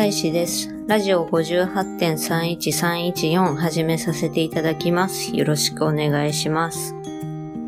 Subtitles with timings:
[0.00, 0.70] 高野菜祭祀です。
[0.86, 5.36] ラジオ58.31314始めさせていただきます。
[5.36, 6.94] よろしくお願いします。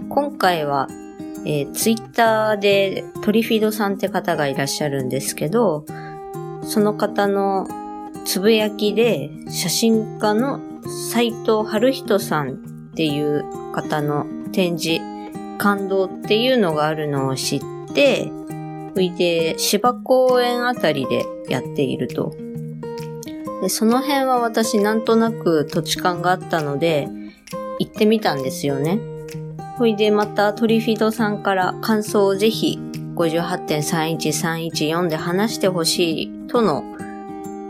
[0.09, 0.89] 今回は、
[1.45, 5.85] えー、ツイッターでトリフィードさんって方がいらっしゃるんですけど、
[6.63, 7.69] その方の
[8.25, 10.59] つぶやきで写真家の
[11.13, 12.55] 斉藤春人さん
[12.93, 15.03] っていう方の展示、
[15.59, 17.61] 感動っていうのがあるのを知っ
[17.93, 18.33] て、
[18.95, 22.35] そいで芝公園あたりでやっていると。
[23.63, 27.09] で、その辺は私なんとなく土地勘があったので、
[27.79, 29.01] 行ってみたんですよね。
[29.79, 32.79] ほいでまたトリフィドさんから感想をぜひ
[33.15, 36.85] 58.31314で話してほしいとの、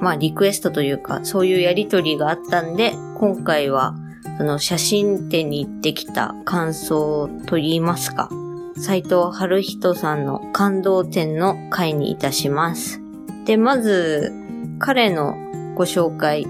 [0.01, 3.95] まあリクエストというか、そういうやりとりがあったんで、今回は
[4.39, 8.29] その写真展に行ってきた感想と言いますか、
[8.77, 13.01] 斉藤春人さんの感動展の回にいたします。
[13.45, 14.33] で、まず、
[14.79, 15.37] 彼の
[15.75, 16.47] ご紹介、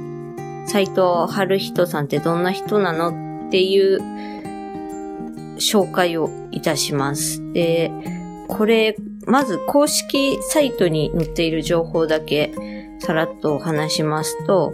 [0.66, 3.98] 斉藤春人さんってどんな人なのっていう
[5.56, 7.42] 紹介をいたします。
[7.52, 7.90] で、
[8.48, 12.52] これ、まず公式サイトに載っている情報だけ
[12.98, 14.72] さらっとお話しますと、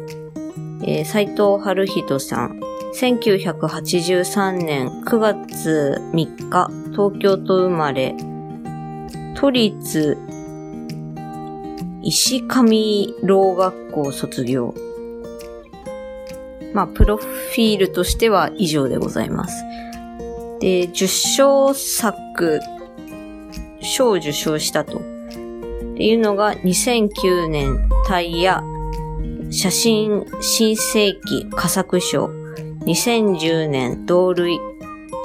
[0.83, 2.61] えー、斉藤春人さん、
[2.99, 8.17] 1983年9月3日、東京都生まれ、
[9.37, 10.19] 都立
[12.03, 14.75] 石上老学校卒業。
[16.75, 19.63] まあ、プロフィールとしては以上でございます。
[20.59, 22.59] で、受賞作、
[23.81, 24.99] 賞を受賞したと。
[24.99, 25.01] っ
[25.97, 28.61] ていうのが2009年タイヤ
[29.51, 32.38] 写真新世紀佳作賞。
[32.89, 34.59] 2010年同類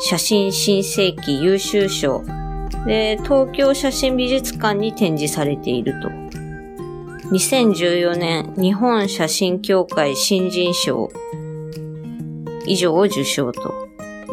[0.01, 2.21] 写真新世紀優秀賞
[2.85, 6.09] で東京写真美術館に展示されていると。
[7.29, 11.09] 2014年日本写真協会新人賞
[12.65, 13.73] 以上を受賞と。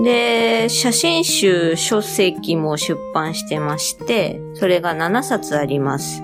[0.03, 6.21] で写真集書籍も出版してましてそれが7冊あります。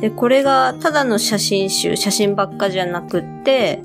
[0.00, 3.82] でこれがただの写真集写真ばっかじゃなくって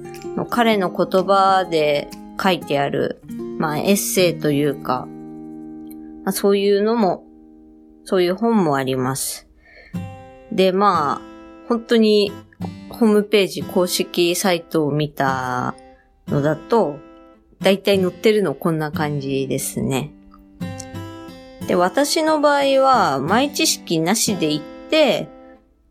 [0.51, 2.09] 彼の言葉で
[2.43, 3.21] 書いてある、
[3.57, 5.07] まあ、エッセイというか、
[6.25, 7.23] まあ、そういうのも、
[8.03, 9.47] そういう本もあります。
[10.51, 12.33] で、まあ、本当に、
[12.89, 15.75] ホームページ公式サイトを見た
[16.27, 16.97] のだと、
[17.61, 20.11] だいたい載ってるのこんな感じですね。
[21.67, 25.29] で、私の場合は、前知識なしで行って、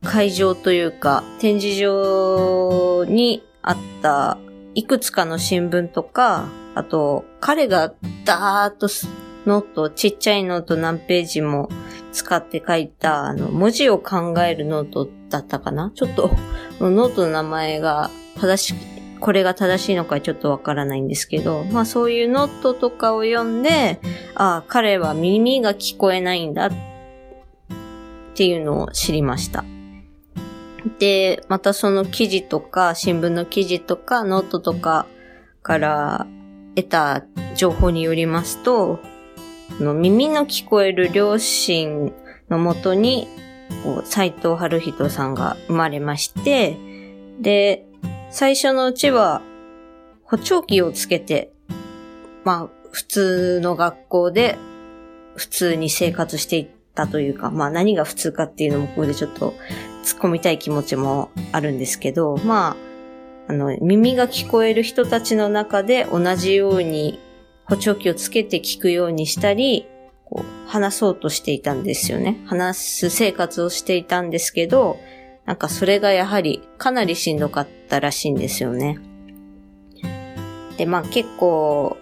[0.05, 4.37] 会場というか、展示場にあった
[4.75, 7.93] いくつかの新聞とか、あと、彼が
[8.25, 8.89] ダーッと
[9.45, 11.69] ノート、ちっちゃいノート何ページも
[12.13, 15.91] 使って書いた、あの、文字を考えるノートだったかな？
[15.95, 16.31] ちょっと、
[16.81, 18.11] ノートの名前が
[18.41, 18.75] 正し、
[19.21, 24.01] これが正しいのかちょっとわからないんですけど、まあそういうノートとかを読んで、
[24.35, 26.71] ああ、彼は耳が聞こえないんだっ
[28.35, 29.65] ていうのを知りました。
[30.99, 35.07] で、またその記事とか、新聞の記事とか、ノートとか
[35.63, 36.27] から
[36.75, 39.01] 得た情報によりますと、
[39.81, 42.13] の耳の聞こえる両親
[42.49, 43.29] のもとに、
[44.05, 46.77] 斎藤春人さんが生まれまして、
[47.41, 47.87] で、
[48.31, 49.43] 最初のうちは
[50.25, 51.53] 補聴器をつけて、
[52.45, 54.59] まあ、普通の学校で
[55.37, 59.55] 普通に生活していったというか、まあ何が普通かっていうのもここでちょっと
[60.05, 62.77] 突っ込みたい気持ちもあるんですけど、ま
[63.49, 67.19] あ、あの、耳が聞こえる人たちの中で同じように
[67.65, 69.87] 補聴器をつけて聞くようにしたり、
[70.25, 72.41] こう話そうとしていたんですよね。
[72.47, 74.99] 話す生活をしていたんですけど、
[75.47, 78.99] なんかそれがやはりかなりしんどかったらしいんですよね。
[80.77, 81.97] で、まあ結構、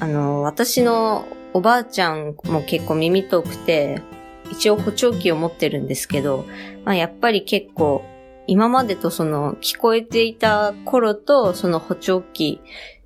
[0.00, 4.02] あの、私のおばあちゃんも結構耳遠くて、
[4.50, 6.44] 一応補聴器を持ってるんですけど、
[6.84, 8.04] まあやっぱり結構
[8.46, 12.60] 今までとその聞こえていた頃とその補聴器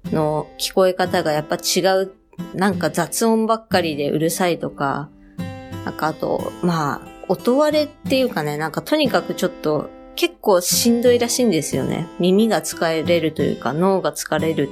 [0.07, 2.13] の聞こえ方がやっぱ違う、
[2.55, 5.11] なんか雑音ばっかりでうるさいとか、
[5.85, 12.07] なんかあと、まあ、音割れっていうかね、なんかとにかくちょっと結構しんどいらしいんですよね。
[12.19, 14.69] 耳が疲れるというか脳が疲れる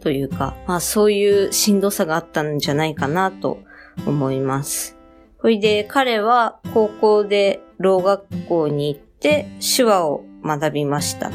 [0.00, 3.58] というか、まあそういうしんどさがあったんじゃないかなと
[4.06, 4.96] 思います。
[5.38, 11.30] ほいで、彼は高校で老学校に行って手話を学びました。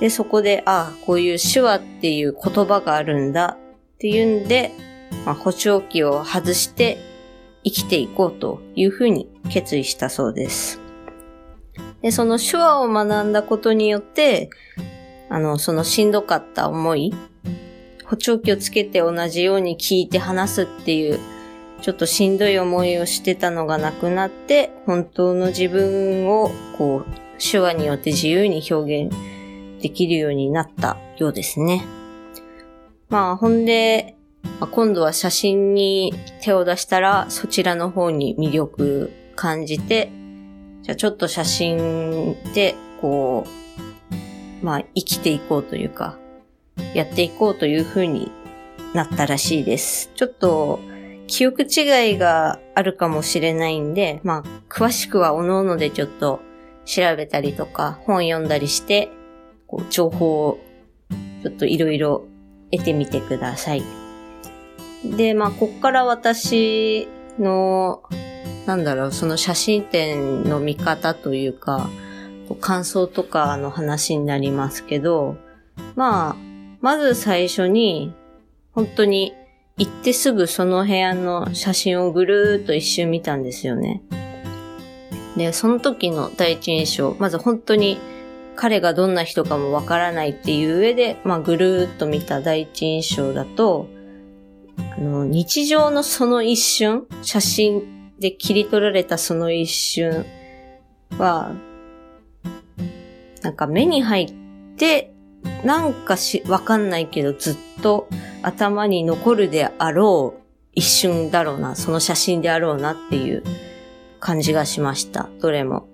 [0.00, 3.58] で、そこで、ああ、こういう手話っていう言葉があるんだ
[3.94, 4.72] っていうんで、
[5.26, 6.98] まあ、補聴器を外して
[7.64, 10.80] 生きていこうというふうに決意したそうです。
[12.00, 14.48] で、その手話を学んだことによって、
[15.28, 17.14] あの、そのしんどかった思い、
[18.10, 21.20] 補聴器をつけて同じように聞いて話すっていう、
[21.80, 29.14] ちょっとしんどい思いをしてたのがなくなって、本当の自分を、こう、手話によって自由に表現
[29.80, 31.86] できるようになったようですね。
[33.10, 34.16] まあ、ほんで、
[34.58, 36.12] あ、今度は写真に
[36.42, 40.10] 手を出したら、そちらの方に魅力感じて、
[40.82, 43.46] じゃあちょっと写真で、こ
[44.62, 46.18] う、まあ、生きていこうというか、
[46.94, 48.30] やっていこうという風に
[48.94, 50.10] なったらしいです。
[50.14, 50.80] ちょっと、
[51.26, 56.40] 記憶違いがあるかもしれないんで、まあ、詳しくは各々でちょっと
[56.84, 59.10] 調べたりとか、本読んだりして、
[59.68, 60.58] こう、情報を
[61.42, 62.24] ちょっといろいろ
[62.72, 63.82] 得てみてください。
[65.04, 68.02] で、まあ、こっから私の、
[68.66, 71.88] なんだろう、その写真展の見方というか、
[72.60, 75.36] 感想とかの話になりますけど、
[75.94, 76.49] まあ、
[76.80, 78.12] まず最初に、
[78.72, 79.34] 本当に
[79.76, 84.02] 行ってすぐその部屋の写真をぐるーっと一周見たんですよね。
[85.36, 87.98] で、その時の第一印象、まず本当に
[88.56, 93.88] 彼がどんな人かもわからないっていう上で、まあぐるーっと見た第一印象だと、
[94.96, 100.24] あの、日常のその一瞬、写真で切り取られたその一瞬
[101.18, 101.54] は、
[103.42, 104.32] なんか目に入っ
[104.76, 105.12] て、
[105.64, 108.08] なんかし、わかんないけどずっと
[108.42, 110.40] 頭に残るであろう
[110.74, 113.42] 一瞬だろうな、その写真であろうなっていう
[114.20, 115.28] 感じがしました。
[115.40, 115.88] どれも。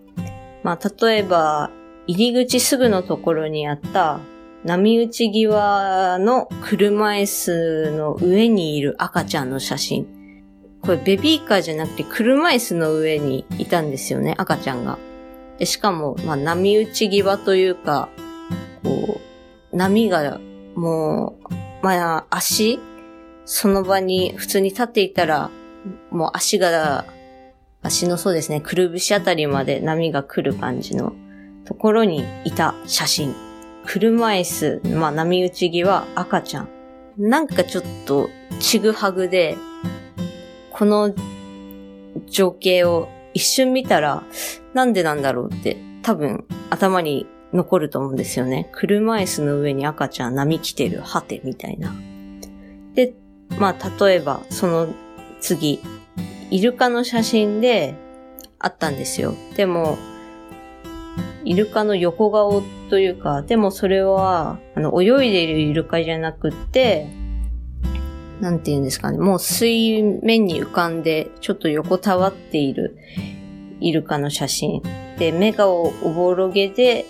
[0.63, 1.71] まあ、例えば、
[2.07, 4.21] 入り口すぐのところにあった
[4.65, 10.07] 波打ち際の車椅子の上にいる赤ちゃんの写真。
[10.83, 14.99] これベビーカーじゃなくて車椅子の上にいたんですよね、赤ちゃんが。
[15.59, 18.09] でしかも、まあ、波打ち際というか、
[18.85, 19.26] こう、
[19.77, 20.41] 波が
[20.75, 22.81] もう、まあ、足
[23.45, 25.51] その場に普通に立っていたら、
[26.11, 27.05] もう足が、
[27.83, 31.13] 足のそうですね、くるぶしあたりまで波が来る感じの
[31.65, 33.35] ところにいた写真。
[33.85, 36.69] 車椅子、まあ波打ち際赤ちゃん。
[37.17, 38.29] なんかちょっと
[38.59, 39.57] ちぐはぐで、
[40.73, 41.15] この
[42.27, 44.25] 情景を一瞬見たら、
[44.75, 48.69] なんでなんだろうって多分頭に残ると思うんですよね。
[48.73, 51.95] 車椅子の上に赤ちゃん波来てる、はて、みたいな。
[52.95, 53.15] で、
[53.59, 54.89] まあ例えばその
[55.41, 55.81] 次、
[56.51, 57.95] イルカの写真で
[58.59, 59.35] あったんですよ。
[59.57, 59.99] でも、
[61.45, 67.07] イルカの横顔というか、でもそれは、あの、泳いでいるイルカじゃなくって、
[68.41, 72.99] なんて言うんですかね、もう水面に浮かんで、ちょっと横たわっている
[73.81, 74.83] イルカの写真。
[75.19, 77.07] で、目がおぼろげで、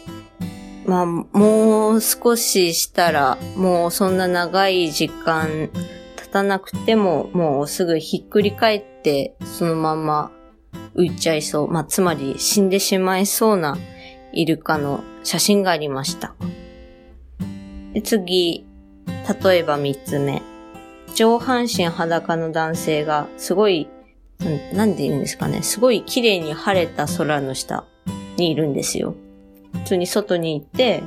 [0.87, 5.69] まあ、もう少ししたら、もうそんな長い時間
[6.17, 10.31] 経たなくても、もうすぐひっくり返って、そのまま
[10.95, 11.69] 浮いちゃいそう。
[11.69, 13.77] まあ、つまり死んでしまいそうな
[14.33, 16.35] イルカの写真がありました。
[17.93, 18.65] で次、
[19.43, 20.41] 例えば三つ目。
[21.17, 23.89] 上半身裸の男性がすごい、
[24.73, 25.63] なんで言うんですかね。
[25.63, 27.85] すごい綺麗に晴れた空の下
[28.37, 29.17] にいるんですよ。
[29.79, 31.03] 普通に外に行って、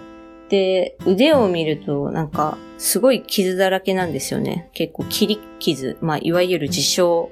[0.50, 4.70] で、腕を見るとなんかすごい傷だらけなんですよね。
[4.74, 7.30] 結構切り傷、まあいわゆる自傷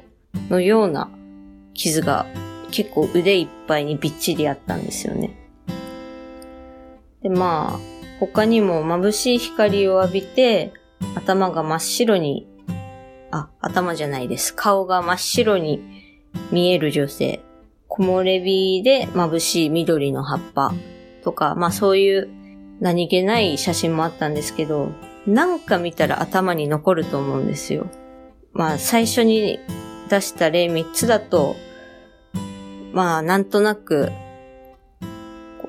[0.50, 1.10] のような
[1.74, 2.25] 傷が
[2.72, 5.32] 結構腕いっぱいにびっちりあったんですよね。
[7.22, 7.79] で、まあ、
[8.20, 10.74] 他にも眩しい光を浴びて、
[11.15, 12.48] 頭が真っ白に、
[13.32, 14.53] あ、頭じゃないです。
[14.56, 15.82] 顔が真っ白に
[16.51, 17.41] 見える女性。
[17.88, 20.74] 木漏れ日で眩しい緑の葉っぱ
[21.27, 22.29] とか、まあそういう
[22.79, 24.93] 何気ない写真もあったんですけど、
[25.25, 27.88] なんか見たら頭に残ると思うんですよ。
[28.53, 29.60] まあ最初に
[30.10, 31.57] 出した例3つだと、
[32.93, 34.10] まあなんとなく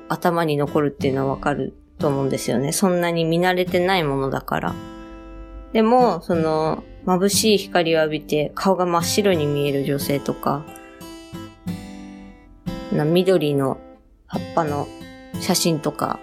[0.07, 2.71] 頭に残るっていうのはわかると思うんですよね。
[2.71, 4.75] そんなに見慣れてないものだから。
[5.73, 10.63] でも、その、眩しい光を浴びて顔が真っ白に見える女性とか、
[12.93, 13.77] な緑の
[14.25, 14.87] 葉っぱの
[15.39, 16.19] 写真とか、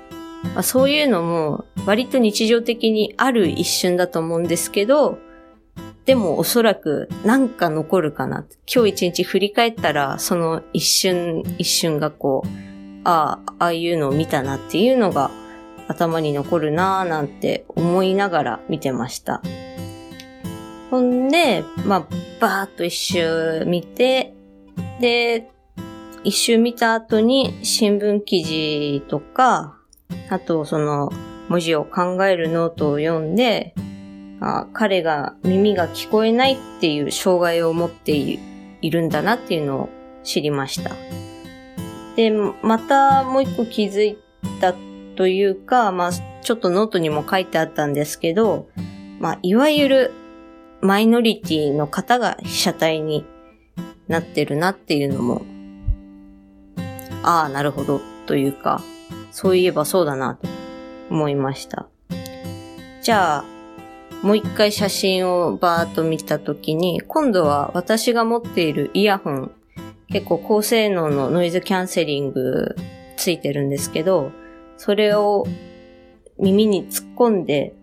[0.55, 5.19] まあ、そういうのも割と日常的にある一瞬だと思うんですけど、
[6.05, 8.45] でもおそらくなんか残るかな。
[8.73, 12.49] 今日一日振り返ったら、その一瞬一瞬がこう、
[13.05, 15.31] ああ、ああいうのを見たなっていうのが
[15.89, 19.43] 頭に残るなぁなんて思いながら見てました。
[20.91, 22.07] ほんで、まあ、
[22.41, 24.33] バーっと一周見て、
[25.01, 25.51] で、
[26.27, 29.79] 一周見た後に新聞記事とか、
[30.29, 31.13] あとその
[31.49, 33.77] 文字を考えるノートを読んで、
[34.41, 39.89] あ彼が耳が聞こえないっていう障害を持っているんだなっていうのを
[40.25, 40.91] 知りました。
[42.17, 44.19] で、またもう一個気づい
[44.61, 44.75] た
[45.15, 48.67] というか、まあ、ちょっとノートにも書いてあったんですけど、
[49.21, 50.13] まあ、いわゆる
[50.81, 53.25] マイノリティの方が被写体に
[54.09, 55.47] なってるなっていうのも、
[57.27, 58.81] ああ、なるほど、というか、
[59.33, 60.49] そういえばそうだな、と
[61.11, 61.89] 思いました。
[63.03, 63.45] じゃあ、
[64.23, 69.51] もう一回写真をバーッと見たときに、今度は私が持っているイヤホン、
[70.09, 72.77] 結構高性能のノイズキャンセリング
[73.17, 74.31] ついてるんですけど、
[74.77, 75.47] それを
[76.39, 77.75] 耳に突っ込んで、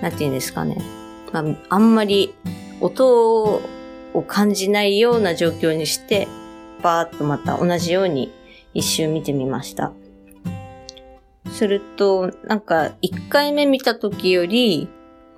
[0.00, 0.78] なんて言うんですかね。
[1.32, 2.32] まあ、あんまり
[2.80, 3.60] 音を
[4.28, 6.28] 感じないような状況にして、
[6.80, 8.30] バーッとまた同じように
[8.74, 9.92] 一周見てみました。
[11.50, 14.88] すると、なんか一回目見た時より、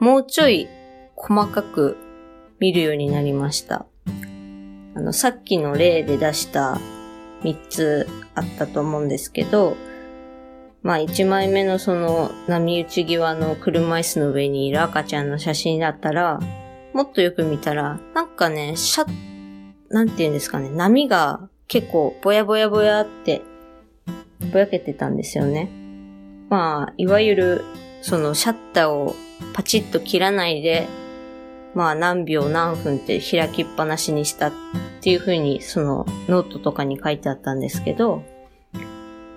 [0.01, 0.69] もうちょい
[1.15, 1.97] 細かく
[2.59, 3.87] 見るようになりました。
[4.95, 6.81] あの、さっきの例で出した
[7.43, 9.77] 3つあったと思うんですけど、
[10.83, 16.41] まあ1枚目のその波打ち際の車椅子の上にいる赤ちゃんの写真だったら、
[16.95, 19.13] もっとよく見たら、なんかね、シャッ、
[19.91, 23.43] なんて言うんですかね、波が結構ぼやぼやぼやって、
[24.53, 25.71] ぼやけてたんですよね。
[26.49, 27.65] まあ、いわゆる、
[28.03, 29.17] そのシャッターを
[29.53, 30.87] パチッと切らないで、
[31.75, 34.53] まあ何秒何分って開きっぱなしにしたっ
[35.03, 38.23] ていう風にそのノートとかに書いてあったんですけど、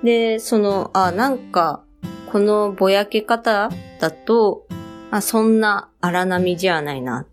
[0.04, 1.84] で、その、あ、なんか、
[2.32, 3.70] このぼやけ方
[4.00, 4.66] だと、
[5.12, 7.26] あ、そんな荒波じゃないな。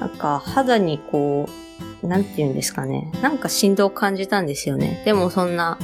[0.00, 1.52] なんか、肌にこう、
[2.02, 3.10] なんて言うんですかね。
[3.22, 5.02] なんか振動を感じたんですよね。
[5.04, 5.78] でもそんな、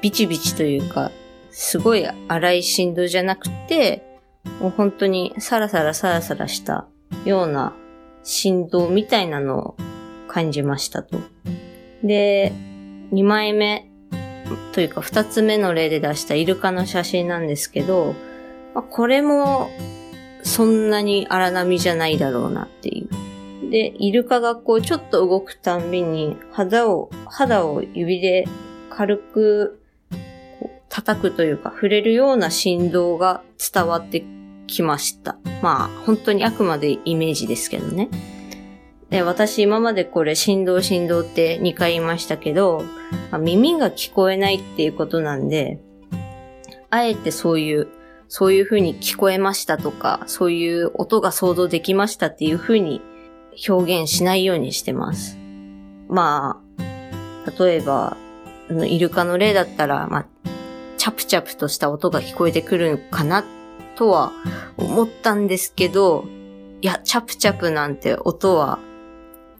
[0.00, 1.10] ビチビチというか、
[1.50, 4.02] すごい荒い振動じゃなくて、
[4.60, 6.86] もう本当にサラサラサラサラした
[7.24, 7.74] ような
[8.22, 9.76] 振動みたいなのを
[10.28, 11.18] 感じましたと。
[12.02, 12.52] で、
[13.12, 13.88] 2枚目
[14.72, 18.14] というか2つ目の例で出したイルカの写真なんですけど、
[18.90, 19.70] これも
[20.42, 23.08] そんなに荒波じゃないだろうなっていう。
[23.74, 28.44] で、イルカがこうちょっと動くたんびに肌を、肌を指で
[28.88, 29.80] 軽く
[30.88, 34.24] 叩くというか触れるような振動が伝わって
[34.68, 35.38] きました。
[35.60, 38.10] まあ本当にあくまでイメージですけどね。
[39.10, 42.84] で、私今までこれ振動振動って2回言いましたけど、
[43.32, 45.80] ま、耳が聞こえないっていうことなんで、
[46.90, 47.88] あえてそういう、
[48.28, 53.02] そういう風に聞こえましたとか、そういう音が想像できましたっていう風に
[53.68, 55.38] 表現しないようにしてます。
[56.08, 58.16] まあ、例えば、
[58.70, 60.26] イルカの例だったら、まあ、
[60.96, 63.44] チャプチャプとした音が聞こえてくるかな
[63.96, 64.32] とは
[64.76, 66.24] 思ったんですけど、
[66.80, 68.78] いや、チャプチャプなんて音は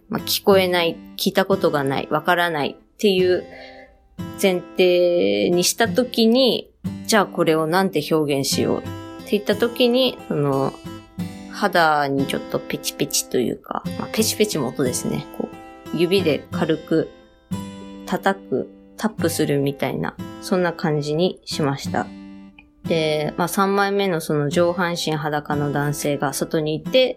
[0.08, 3.44] まあ、聞こえない、聞いたことがない、わからないっていう
[4.40, 6.70] 前提にしたときに、
[7.06, 8.82] じゃあこれをなんて表現しようっ
[9.24, 10.72] て言ったときに、その、
[11.54, 15.24] 肌にちょっとペチペチというか、まあ、ペチペチも音ですね。
[15.38, 17.08] こう指で軽く
[18.06, 22.06] 叩く、タップするみたいな、そんな感じにしました。
[22.84, 27.16] で、まあ3枚目のその上半身裸の男性が外にいて、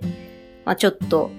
[0.65, 1.31] まあちょっと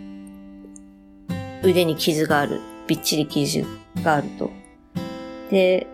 [1.63, 2.61] 腕に傷がある。
[2.89, 3.65] びっちり傷
[4.03, 4.51] があると。
[5.51, 5.87] で、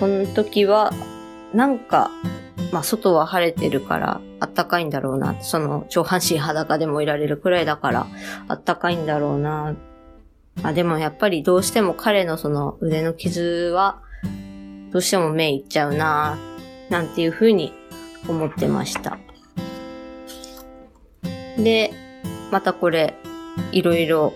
[0.00, 0.92] この時は、
[1.54, 2.10] なんか、
[2.72, 5.40] まあ、外は晴れてるからあったかいんだろうな。
[5.40, 8.06] その上半身裸でもいられるくらいだから
[8.48, 9.74] あったかいんだろうな。
[10.62, 14.00] あでもやっぱりどうしても彼のその腕の傷は
[14.92, 16.38] どうしても目いっちゃうな。
[16.88, 17.72] なんていうふうに
[18.28, 19.18] 思ってました。
[21.58, 21.92] で、
[22.52, 23.14] またこれ、
[23.72, 24.34] いろいろ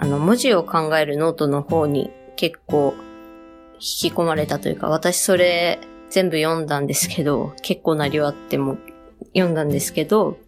[0.00, 2.94] あの、文字を考えるノートの方に結構
[3.74, 8.78] 引き込まれたというか、私それ全部読んだんですけど、結構な量あっても
[9.38, 10.38] 読んだんですけど、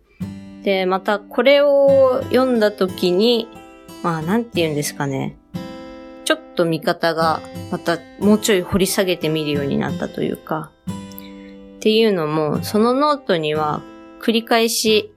[0.62, 3.48] で、またこれを読んだ時に、
[4.02, 5.36] まあなんて言うんですかね。
[6.24, 7.40] ちょっと見方が
[7.72, 13.82] またもうちょい掘り下げてみるようになったというか、っていうのも、そのノートには
[14.20, 15.12] 繰り返し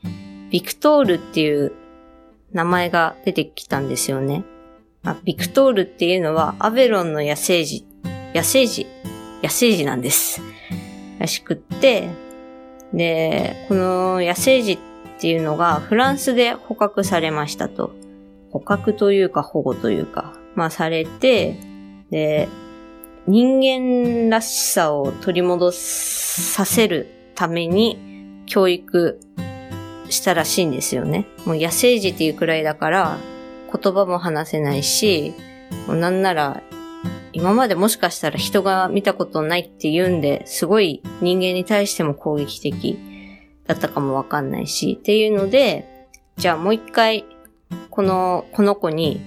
[0.50, 1.74] ビクトールっていう
[2.54, 4.44] 名前が出てきたんですよね。
[5.02, 7.86] まあ、ビクトールっていうのはアベロンの野生児、
[8.34, 8.88] 野生児、
[9.44, 10.42] 野生児なんです。
[11.20, 12.08] らしくって、
[12.94, 14.78] で、この野生児っ
[15.20, 17.92] ていうのがフランスで捕獲されましたと。
[18.52, 21.56] 捕獲というか保護というか、まあされて、
[22.12, 22.48] で、
[23.26, 29.20] 人間らしさを取り戻させるために教育
[30.10, 31.26] したらしいんですよね。
[31.46, 33.18] もう野生児っていうくらいだから
[33.74, 35.34] 言葉も話せないし、
[35.88, 36.62] もうなんなら
[37.34, 42.98] 今までもしかしたら人が見たことないって言うんで、すごい人間に対しても攻撃的
[43.66, 46.08] だったかもわかんないし、っていうので、
[46.38, 47.26] じゃあもう一回、
[47.90, 49.20] この、この子に、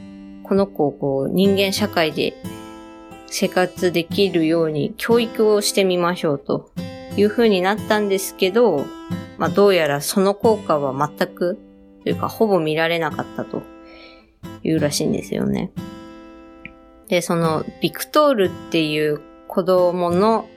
[0.44, 2.34] この子をこう人間社会で
[3.26, 6.70] 生活できるように教育をしてみましょうと
[7.16, 8.86] いう風になったんですけど、
[9.38, 11.58] まあどうやらその効果は全く、
[12.04, 13.62] というかほぼ見られなかったと
[14.62, 15.72] いうらしいんですよね。
[17.08, 20.48] で、その、ビクトールっていう子供の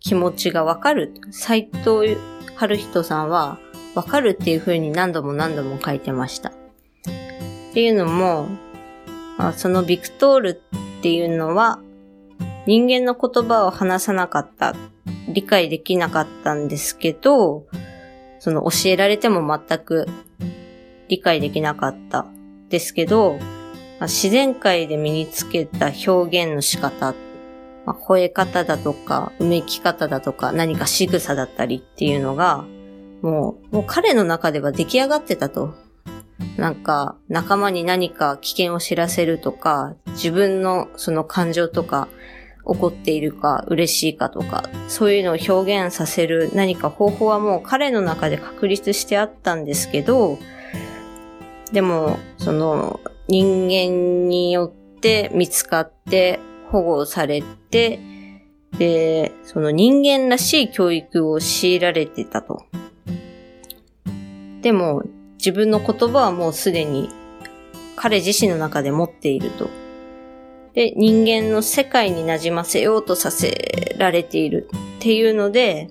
[0.00, 1.14] 気持ちがわかる。
[1.30, 2.16] 斎藤
[2.56, 3.58] 春人さんは、
[3.94, 6.50] わかるっていう風に何度も何度も書いてました。
[6.50, 6.52] っ
[7.74, 8.48] ていうのも、
[9.56, 11.78] そのビクトールっていうのは、
[12.66, 14.74] 人間の言葉を話さなかった、
[15.28, 17.64] 理解できなかったんですけど、
[18.38, 20.08] その教えられても全く
[21.08, 22.26] 理解できなかった
[22.68, 23.38] ですけど、
[24.02, 27.14] まあ、自然界で身につけた表現の仕方、
[27.86, 32.64] まあ、吠え方だとか、うめき方だとか、何か仕草だったりっていうのが、
[33.22, 35.74] もう、もう彼の中では出来上がってたと。
[36.56, 42.08] なんか、仲間に何か危険を知らせるとか、自分のその感情とか、
[42.64, 50.38] 怒っているか、嬉しいかとか、そういうのを表現させる何か方法はもう彼の中で確立してあったんですけど、
[51.72, 53.00] でも、その、
[53.32, 57.98] 人間によって見つかって保護されて、
[58.76, 62.66] で、その人間らしい教育を強いられてたと。
[64.60, 65.02] でも、
[65.38, 67.08] 自分の言葉はもうすでに
[67.96, 69.70] 彼自身の中で持っていると。
[70.74, 75.88] で、人間の世界に馴染ませようとさせられているっていうので、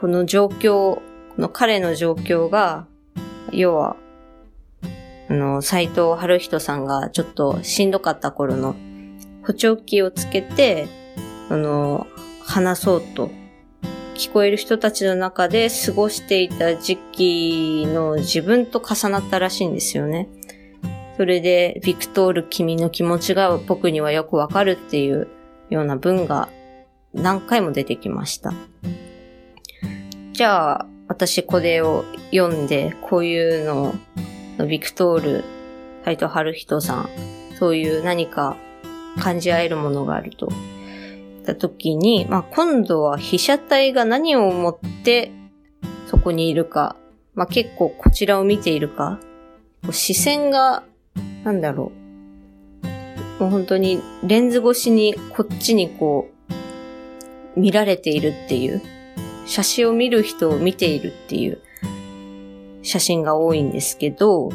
[0.00, 1.02] この状況、こ
[1.38, 2.88] の彼の状況が、
[3.52, 3.96] 要は
[5.32, 8.76] あの、斎藤春人さんがちょっとしんどかった頃の
[9.46, 10.88] 補聴器をつけて、
[11.48, 12.06] あの、
[12.44, 13.30] 話そうと、
[14.14, 20.28] 聞こえる人たちの中で過ごしていた時期の自分と重なったらしいんですよね。
[21.16, 25.28] それで、ビクトール君の気持ちが僕にはよくわかるっていう
[25.70, 26.50] ような文が
[27.14, 28.52] 何回も出てきました。
[30.34, 33.94] じゃあ、私これを読んで、こういうのを
[34.68, 35.44] ビクトール、
[36.04, 37.08] 斎藤春人さん、
[37.58, 38.56] そういう何か
[39.20, 40.48] 感じ合えるものがあると。
[41.42, 45.32] た時に、まあ、今度は被写体が何を思って
[46.06, 46.96] そこにいるか、
[47.34, 49.18] まあ、結構こちらを見ているか、
[49.90, 50.84] 視線が、
[51.44, 51.92] なんだろ
[53.38, 53.42] う。
[53.42, 56.30] もう本当にレンズ越しにこっちにこ
[57.56, 58.82] う、見られているっていう、
[59.46, 61.60] 写真を見る人を見ているっていう、
[62.82, 64.50] 写真が多いんですけど、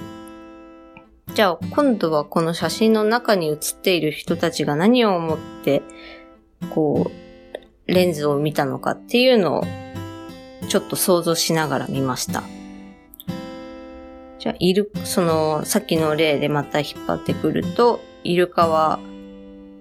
[1.34, 5.82] じゃあ今度はこの写真の中に写っている人たちが何を思って、
[6.74, 7.12] こ
[7.88, 9.64] う、レンズを見たのかっていうのを
[10.70, 12.44] ちょっと想像しながら見ました。
[14.40, 19.00] じゃあ、イル、その、さっきの例でまた引っ張ってくると、イルカは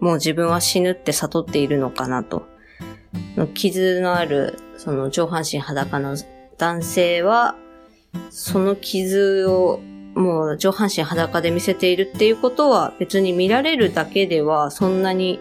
[0.00, 2.46] もう自分は死ぬって悟っているのかなと。
[3.54, 6.16] 傷のある、その上半身裸の
[6.58, 7.56] 男性は、
[8.30, 9.80] その傷を
[10.14, 15.38] もう上半身裸で見せているっていうことは別に見られるだけではそんなに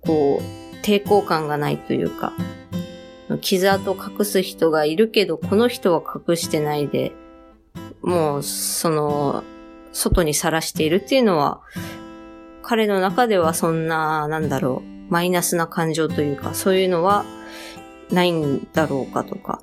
[0.00, 2.32] こう抵抗感がないというか
[3.40, 7.12] 傷跡隠す人がいるけどこの人は隠してないで
[8.02, 9.42] もうその
[9.92, 11.60] 外にさらしているっていうのは
[12.62, 17.24] 彼の中ではそんななんだろうマイナスな感情というかそういうのは
[18.10, 19.60] ないんだろうかとか。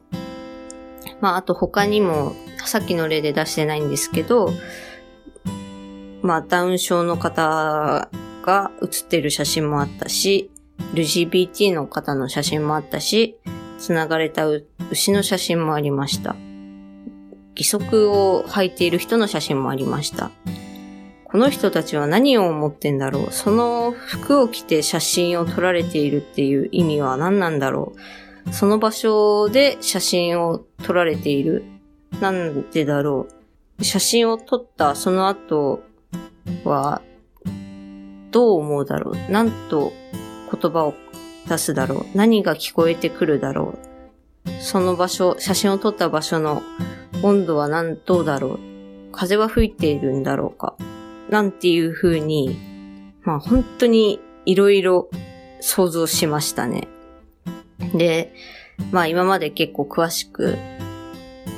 [1.22, 2.34] まあ、あと他にも、
[2.66, 4.52] さっきの例で出してないんですけど、
[6.22, 8.10] まあ、ダウン症の方
[8.44, 10.52] が写ってる写真もあったし、
[10.94, 13.38] LGBT の方の写真もあったし、
[13.78, 14.48] 繋がれた
[14.92, 16.36] 牛の写真もありました。
[17.56, 20.32] 義足を履いている人の写真もありました。
[21.32, 28.00] この人たちは何を思ってんだろうその服を着て写真を撮られているっていう意味は何なんだろう
[28.52, 31.64] その場所で写真を撮られている。
[32.20, 33.28] なんでだろ
[33.80, 33.84] う。
[33.84, 35.84] 写真を撮ったその後
[36.64, 37.02] は、
[38.32, 39.32] どう思うだろう。
[39.32, 39.94] なんと
[40.52, 40.94] 言葉を
[41.48, 42.06] 出すだろう。
[42.16, 43.76] 何が聞こえてくるだろ
[44.46, 44.50] う。
[44.62, 46.62] その場所、写真を撮った場所の
[47.24, 48.60] 温度は何、どうだろう。
[49.12, 50.76] 風は吹いているんだろうか。
[51.30, 52.72] なんていう風に
[53.24, 55.10] まあ本当にいろいろ
[55.60, 56.88] 想像しましたね。
[57.94, 58.34] で、
[58.92, 60.58] まあ今まで結構詳しく、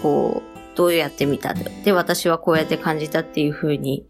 [0.02, 4.06] こう、どうやってみたで、私はこうやって感じたっていう風に、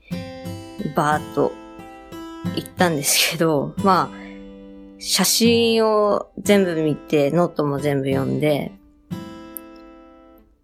[0.96, 1.52] バーっと
[2.56, 4.24] 言ったんですけど、まあ、
[5.00, 8.72] 写真を全部見て、ノートも全部読んで、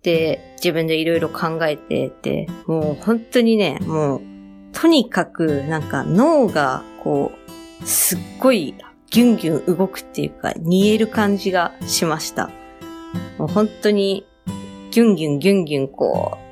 [0.02, 4.22] で、自分でいろいろ考えてて、もう本当にね、もう、
[4.72, 7.34] とにかくなんか脳がこ
[7.82, 8.76] う、すっごい
[9.12, 12.50] ギュンギュン動くっていうか、煮える感じがしました。
[13.38, 14.26] もう本当に、
[14.92, 16.50] ギュンギュンギュンギュンこう、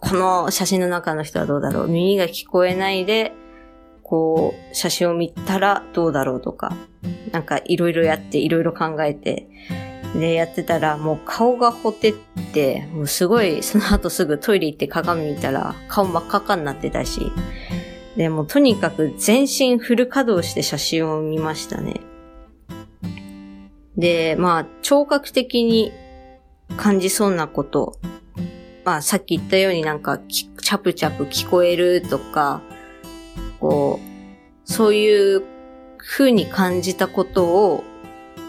[0.00, 3.32] この写真の中の人はどうだろう耳が聞こえないで、
[4.02, 6.76] こう、写真を見たらどうだろうとか、
[7.32, 9.48] なんかいろいろやっていろいろ考えて、
[10.14, 12.14] で、やってたらもう顔がほてっ
[12.52, 17.20] て、もうすごい、その後すぐトイレ行って鏡見たら顔真っ赤っかになってたし、
[18.18, 22.00] で、もとにかく全身フル稼働して写真を見ましたね。
[23.96, 25.92] で、まあ、聴覚的に
[26.76, 28.00] 感じそうなこと、
[28.84, 32.60] まあ、さっき言ったようになんか、チャプチャプ聞こえるとか、
[33.60, 35.44] こう、そういう
[35.98, 37.84] 風に感じたことを、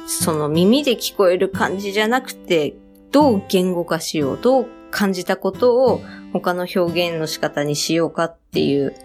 [0.08, 2.74] その耳で聞こえる感じじゃなくて、
[3.12, 6.02] どう言語化しよう、どう感じたことを
[6.34, 8.96] 他の表現の仕方にしようかっていう、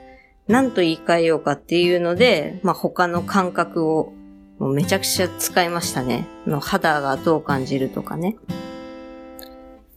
[0.47, 4.13] 何と言い換えようかっていうので、まあ、他の感覚を
[4.59, 6.27] もうめちゃくちゃ使いましたね。
[6.47, 8.37] の肌がどう感じるとかね。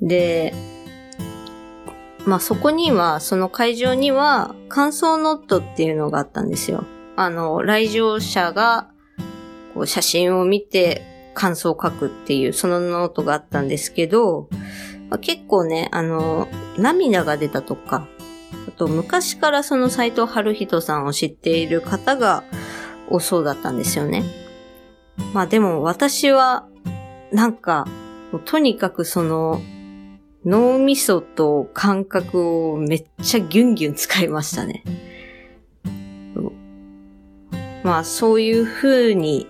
[0.02, 0.54] で、
[2.26, 6.86] まあそこには、その会場には、感想ノートっていうのがあったんですよ。
[7.16, 8.90] あの、来場者が、
[9.74, 14.50] こう写真を見て感想を書くっていう、そのノートがあったんですけど、
[15.10, 18.08] まあ、結構ね、あの、涙が出たとか、
[18.68, 22.44] あと昔からその斎藤春人さんを知っている方が
[23.10, 24.24] 多そうだったんですよね。
[25.34, 26.68] まあでも私は、
[27.32, 27.88] なんか、
[28.46, 29.62] とにかくその、
[30.46, 34.84] 脳みそと感覚をめっちゃギュンギュン使いましたね。
[37.84, 39.48] まあそういう風に、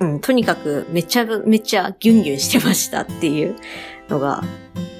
[0.00, 3.56] うん、とにかくめちゃめちゃギュンギュンしてましたっていう
[4.08, 4.42] のが、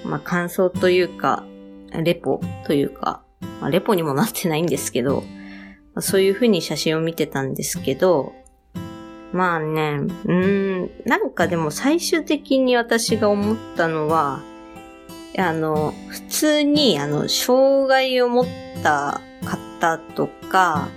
[0.05, 1.45] まあ感想というか、
[2.03, 3.23] レポというか、
[3.61, 5.23] まあ、レポにもなってないんですけど、
[5.95, 8.33] まあ、そういう風に写真を見てたんですけど、
[9.33, 14.41] まあね、うーん、なんかでも最終的に私が思ったのは、
[15.39, 18.47] あの、普通に、あの、障害を持っ
[18.83, 20.89] た方とか、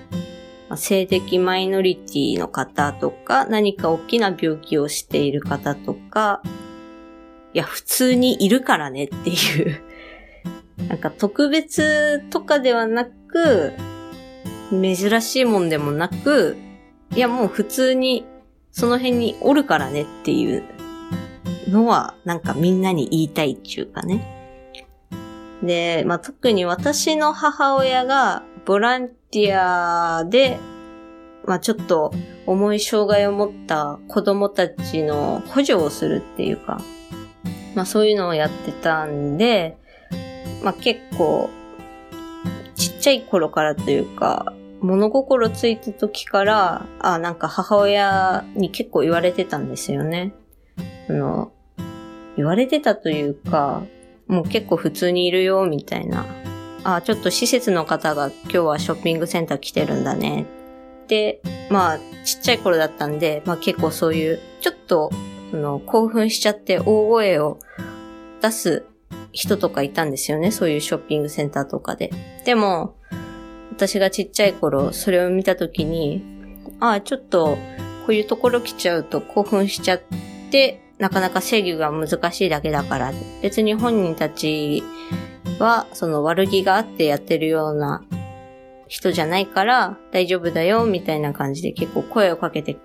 [0.75, 6.41] 性的マイノリティの方とか、何か大きな病気をしている方とか、
[7.53, 9.83] いや、普通にいるからねっていう
[10.89, 13.73] なんか特別とかではなく、
[14.71, 16.57] 珍しいもんでもなく、
[17.15, 18.25] いやもう普通に
[18.71, 20.63] その辺におるからねっていう
[21.69, 24.29] のは、なんかみんなに言いたいっていうかね。
[25.61, 30.59] で、まあ、特に私の母親がボランティアで、
[31.45, 32.13] まあ、ちょっと
[32.45, 36.81] 重い障害を持った子供たちの補助をするっていうか、
[37.75, 39.77] まあ、そういうのをやってたんで、
[40.63, 41.49] まあ、結構、
[42.75, 50.33] ちっちゃい頃からというか、物心ついた時から、あ、なんか母親に結構言われてたんですよね。
[51.09, 51.51] あの、
[52.35, 53.83] 言われてたというか、
[54.27, 56.25] もう結構普通にいるよ、みたいな。
[56.83, 60.45] あ、ちょっと施設の方が今日はショッピングセンター来てるんだね。
[61.07, 65.11] で、まあ、ちっちゃい頃だったんで、まあ結構そういう、ちょっと、
[65.51, 67.59] その、興奮しちゃって大声を
[68.41, 68.85] 出す
[69.33, 70.51] 人とかいたんですよね。
[70.51, 72.11] そういうショッピングセンターとかで。
[72.45, 72.95] でも、
[73.71, 76.23] 私がちっちゃい頃、それを見たときに、
[76.79, 77.57] ああ、ちょっと、
[78.05, 80.01] こういうところ来ちゃうと興奮しちゃっ
[80.51, 84.83] て、なかなか制御が難しいだけだから、別に本人たち
[85.59, 88.03] は、その悪気があってやってるような
[88.87, 92.77] 人じゃないから大丈夫だよ、みたいな感じで結構声をかけて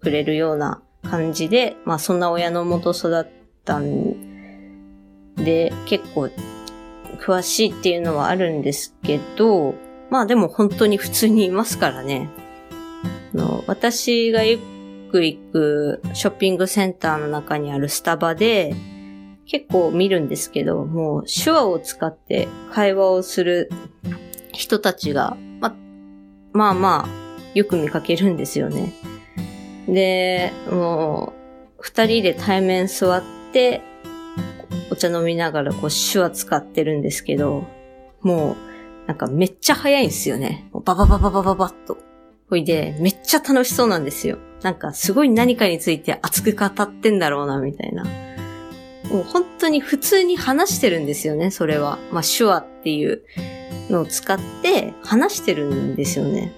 [0.00, 3.26] くれるような感じで、まあそんな親のもと育っ
[3.64, 4.31] たん
[5.36, 6.28] で、結構
[7.18, 9.74] 詳しいっていうのはあるんですけど、
[10.10, 12.28] まあでも本当に普通にいますからね。
[13.34, 14.58] の私がよ
[15.10, 18.74] く行くショッピングセンターの中にあるスタバで、
[19.46, 23.70] 結構見るんですけど、もう手話を使って会話をする
[24.52, 25.74] 人たちが、ま、
[26.52, 27.08] まあまあ、
[27.54, 28.92] よく見かけるんですよね。
[29.86, 31.32] で、も
[31.78, 33.82] う、二人で対面座って、
[34.90, 37.64] お茶飲みながらこう手話使ってるんですけど、
[38.20, 40.68] もう、なんかめっちゃ早いんですよね。
[40.72, 41.98] バババババババッと。
[42.48, 44.38] ほいで、めっちゃ楽しそうなんですよ。
[44.62, 48.04] なんかすごい何かについて熱く語ってんだろうな、みたいな。
[49.10, 51.98] もう本当に普通に話してるんですよね、それは。
[52.12, 53.22] まあ手話っていう
[53.90, 56.52] のを使って話してるんですよね。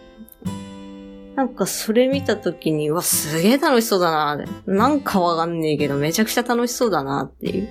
[1.36, 4.44] なんかそれ見たときに、わ、すげえ楽しそうだな。
[4.66, 7.64] なんかわかんねえけど、めちゃくちゃ楽しそうだなっていう。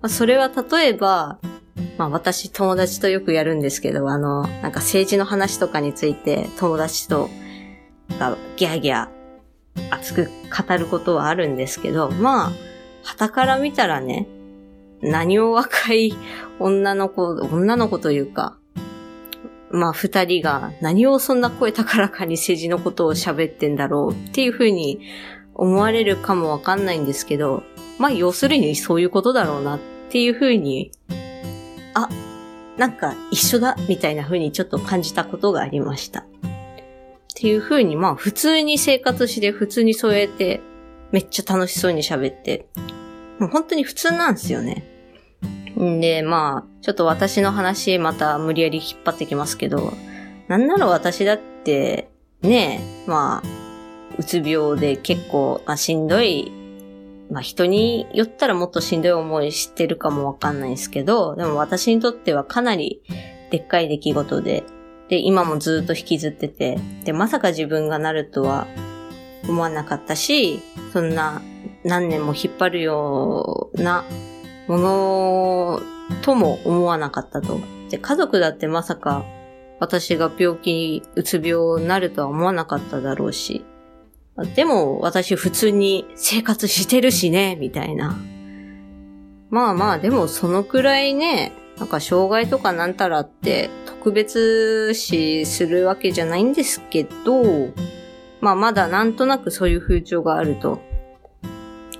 [0.00, 1.38] まあ、それは例えば、
[1.96, 7.28] まあ私友達とよくやるんですけど、あの、なんか政治の話とかについて友達と
[8.56, 9.08] ギャーギャー
[9.90, 10.28] 熱く
[10.66, 12.52] 語ることはあるんですけど、まあ、
[13.04, 14.26] 旗から見たらね、
[15.00, 16.12] 何を若い
[16.58, 18.57] 女の子、女の子というか、
[19.70, 25.00] まあ二人が何をそんな声高らかに政治のことを喋ってんだろうっていうふうに
[25.54, 27.62] 思われるかもわかんないんですけど、
[27.98, 30.92] まあ要するにそういうことだろうなっていうふうに、
[31.94, 32.08] あ、
[32.76, 36.20] なんか一緒だみたいなふうにちょっと感じたことがありました。
[36.20, 36.24] っ
[37.34, 40.60] ていうふうにまあ普通に生活して普通にそうやって
[41.12, 42.66] めっちゃ楽しそうに喋って、
[43.38, 44.84] もう本当に普通なんですよね。
[45.80, 49.92] んで、まあ、ちょっと私の話また無理やり引っ張ってきますけど、
[50.48, 52.10] なんなら私だって、
[52.42, 53.48] ねえ、まあ、
[54.18, 56.52] うつ病で結構、まあ、しんどい、
[57.30, 63.02] まあ人によったらもっとしんどい思いしてるかもわかんないですけど、でも私にとってはかなり
[63.50, 64.64] でっかい出来事で、
[65.08, 68.66] で、今もずっと引きずってて、で、まさか自分がなるとは
[69.48, 70.60] 思わなかったし、
[70.92, 71.42] そんな
[71.84, 74.04] 何年も引っ張るような
[74.68, 75.80] もの
[76.22, 77.60] とも思わなかったと。
[77.90, 79.24] で、家族だってまさか
[79.80, 83.64] 私が病気、うつ病になるとは思わなかっただろうし。
[84.54, 88.16] でも私普通に生活してるしね、みたいな。
[89.50, 97.72] まあまあ、でもそのくらいね、なんか障害とかなんたらって特別視するわけじゃないんですけど、
[98.40, 100.80] まあまだなんとなくそういう風潮があると。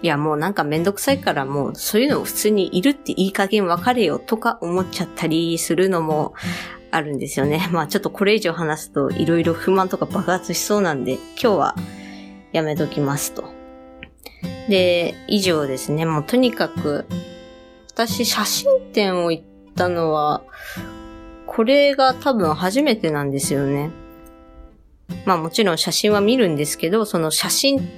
[0.00, 6.34] いや、もうなんかめんどくさいからもうそういうの普通にいるっていい加減分かれよとか思っちゃったりするのも
[6.90, 7.68] あるんですよね。
[7.72, 11.74] まあちょっとこれ以上話すと色々不満とか爆発しそうなんで今日は
[12.52, 13.44] やめときますと。
[14.68, 16.06] で、以上ですね。
[16.06, 17.06] もうとにかく
[17.92, 20.42] 私写真展を行ったのは
[21.46, 23.90] これが多分初めてなんですよね。
[25.24, 27.88] まあもちろん写真は見るんですけど、その写真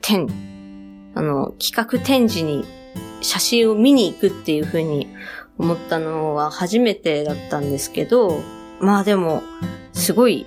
[0.00, 0.28] 展
[1.14, 2.64] あの、企画展示に
[3.20, 5.08] 写真を見に行くっていう風に
[5.58, 8.40] 思ったのは初めてだったんですけど、
[8.80, 9.42] まあでも、
[9.92, 10.46] すごい、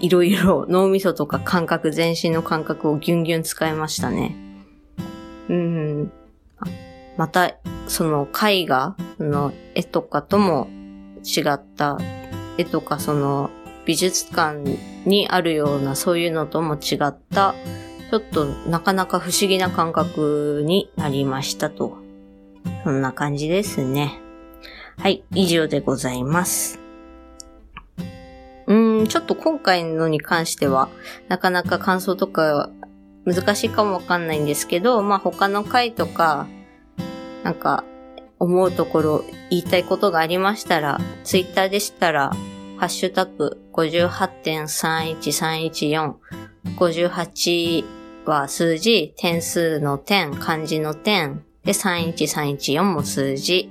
[0.00, 4.36] いろいろ脳みそとか感覚、全身の感覚をギュンギュン使いましたね。
[5.48, 6.12] うん。
[7.16, 10.68] また、その絵画の絵とかとも
[11.24, 11.98] 違った
[12.56, 13.50] 絵とかその
[13.84, 17.54] 美術館にあるようなそういうのとも違った
[18.10, 21.98] ちょっとなかなか不思議な感覚になりましたと。
[22.82, 24.18] そんな感じですね。
[24.98, 26.80] はい、以上でございます。
[28.66, 30.88] うーん、ちょっと今回のに関しては、
[31.28, 32.68] なかなか感想とか
[33.24, 36.48] 難しいかもわかんないんですけど、まあ他の回とか、
[37.44, 37.84] なんか
[38.40, 42.32] 思うところ言いたいことがありましたら、ツイッターでしたら、
[42.76, 46.14] ハッシュタグ58.31314
[46.76, 53.70] 58は数字、点数の点、漢字の点、で、31314も数字。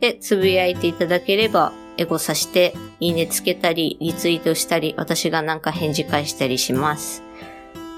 [0.00, 7.22] で、つぶやいていただければ、エゴさして、いいねつけたり、リツイートしたり、私がなんか返事返したりします。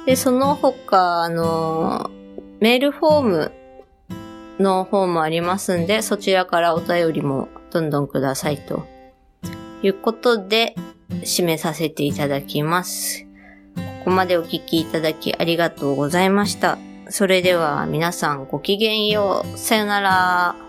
[0.07, 2.11] で、その他、あの、
[2.61, 3.53] メールフォーム
[4.59, 8.87] の方もありますんで、そちらからお便りもどんどんくださいと。
[9.83, 10.75] いうことで、
[11.23, 13.28] 締めさせていただきます。
[14.09, 16.79] ここまでお聞きいただきありがとうございました。
[17.11, 19.59] それでは皆さんごきげんよう。
[19.59, 20.68] さよなら。